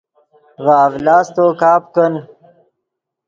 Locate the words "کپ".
1.61-1.83